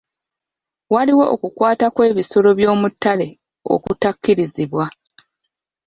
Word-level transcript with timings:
Waliwo 0.93 1.23
okukwata 1.33 1.85
kw'ebisolo 1.95 2.49
by'omu 2.59 2.87
ttale 2.93 3.27
okutakkirizibwa. 3.73 4.85